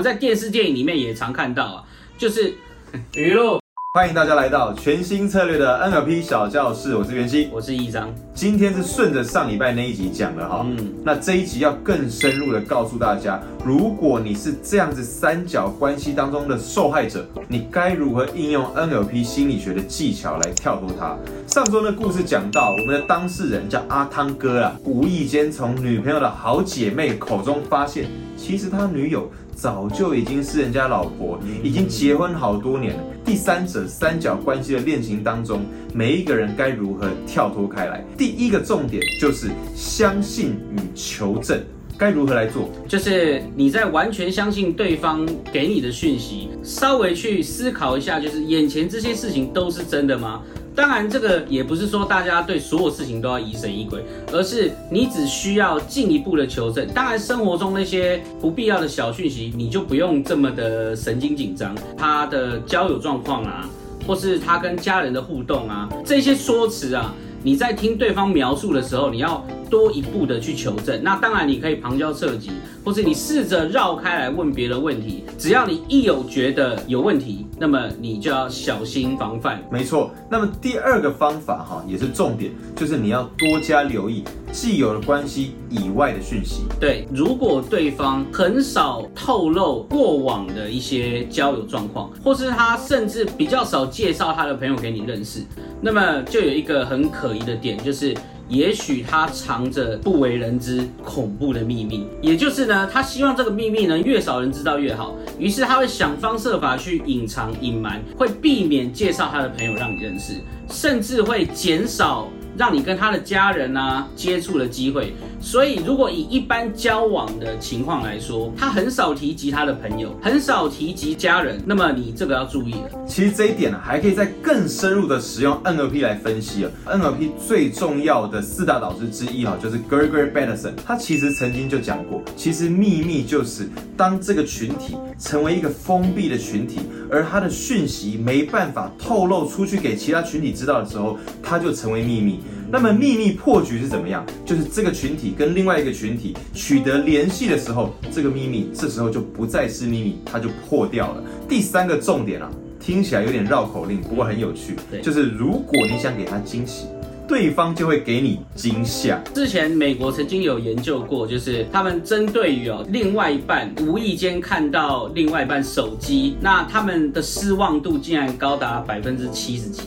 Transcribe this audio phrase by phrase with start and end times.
[0.00, 1.84] 们在电视电影里面也常看到啊，
[2.16, 2.54] 就是
[3.14, 3.59] 娱乐。
[3.92, 8.08] 欢迎大家来到全新策略的 NLP 小教室，我是袁熙，我是一章。
[8.32, 21.18] 今天是顺着上礼拜那一集讲的哈，嗯，那这一集要更深入的告诉大家，如果你是这样子三角关系当中的受害者，你该如何应用 NLP 心理学的技巧来跳脱它。
[21.48, 29.28] 上周的故事讲到，我们的当事人叫阿汤哥啊，无意间从女朋友的好姐妹口中发现，其实他女友。
[29.52, 33.02] 早就已经是人家老婆，已经结婚好多年了。
[33.30, 35.60] 第三者三角关系的恋情当中，
[35.94, 38.04] 每一个人该如何跳脱开来？
[38.18, 41.62] 第一个重点就是相信与求证，
[41.96, 42.68] 该如何来做？
[42.88, 50.42] 就是你在完全相信对方给你的讯息，稍微去思考一下，就是眼前这些事情都是真的吗？
[50.74, 56.86] 当然，这个也不是说大家对所有事情都要疑神疑鬼，而是你只需要进一步的求证。
[56.94, 61.74] 当然，生活中那些不必要的小讯息，你就不用这么的神经紧张。
[61.96, 63.68] 他的交友状况啊，
[64.06, 69.44] 或是他跟家人的互动啊，这些说辞啊，你在听对方描述的时候，你要。
[69.70, 72.50] 多一步的去求证，那当然你可以旁敲侧击，
[72.84, 75.22] 或是你试着绕开来问别人问题。
[75.38, 79.62] 只要你一有觉得有问题，那么你就要小心防范。
[79.70, 86.62] 没错，那么第二个方法哈也是重点，就是你要多加留意既有的关系以外的讯息。
[86.80, 95.42] 对，如果对方很少透露过往的一些交友状况，或是他甚至比较少介绍他的朋友给你认识，
[95.82, 98.16] 那么就有一个很可疑的点，就是。
[98.50, 110.34] 也许他藏着不为人知恐怖的秘密，也就是呢，他希望这个秘密呢越少人知道越好，于是他会想方设法去隐藏隐瞒，会避免介绍他的朋友让你认识，
[110.68, 112.28] 甚至会减少。
[112.58, 122.90] 让你跟他的家人啊接触的机会，所以如果以一般交往的情况来说，他很少提及他的朋友，很少提及家人，那么你这个要注意了。
[123.06, 126.70] 其实这一点呢，还可以再更深入的使用 NLP 来分析啊。
[126.86, 136.80] NLP 最重要的四大导师之一哈，就是 Gregory Bateson，他其实曾经就讲过，其实秘密就是当这个群体成为一个封闭的群体，
[137.10, 142.40] 而他的讯息没办法透露出去给其他群体知道的时候，他就成为秘密。
[142.72, 144.24] 那么秘密破局是怎么样？
[144.46, 151.22] 就是这个群体跟另外一个群体取得联系的时候，这个秘密这时候就不再是秘密，它就破掉了。
[151.48, 152.48] 第三个重点啊，
[152.78, 156.86] 听起来有点绕口令，不过很有趣，就是如果你想给他惊喜。
[157.28, 159.16] 对方就会给你惊吓。
[159.32, 169.82] 之前美国曾经有研究过，就是他们针对于哦另外一半无意间看到另外一半手机，那他们的失望度竟然高达百分之七十几。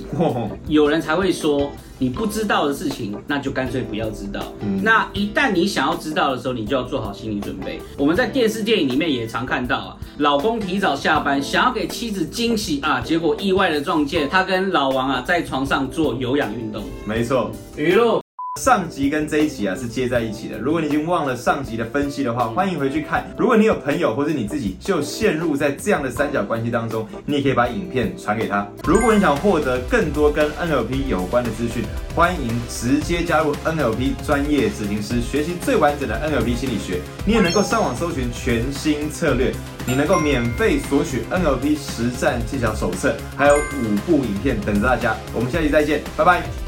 [0.70, 1.70] 有人才会说。
[2.04, 4.42] 你不知道的事情，那就干脆不要知道。
[4.82, 7.80] 那一旦你想要知道的时候，你就要做好心理准备。
[7.98, 16.84] 我们在电视电影里面也常看到啊，老公提早下班，想要给妻子惊喜啊，结果意外的撞见他跟老王啊在床上做有氧运动。
[17.06, 18.23] 没错，娱乐。
[18.62, 20.60] 上集跟这一集啊是接在一起的。
[20.60, 23.26] 如果你已经忘了上集的分析的话，欢迎回去看。
[23.36, 28.66] 如果你有朋友或者你自己就陷入在这样的三角关系当中，你也可以把影片传给他。
[28.84, 31.84] 如果你想获得更多跟 NLP 有关的资讯，
[32.16, 37.02] 欢迎直接加入 NLP 专业执行师，学习最完整的 NLP 心理学。
[37.26, 39.52] 你也能够上网搜寻全新策略，
[39.88, 45.16] 你能够免费索取 NLP 实战技巧手册，还有五部影片等着大家。
[45.34, 46.63] 我们下期再见，拜拜。